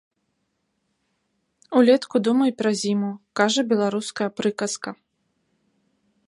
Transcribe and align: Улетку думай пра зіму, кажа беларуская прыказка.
Улетку 1.81 2.15
думай 2.29 2.51
пра 2.63 2.71
зіму, 2.85 3.11
кажа 3.41 3.61
беларуская 3.73 4.29
прыказка. 4.39 4.89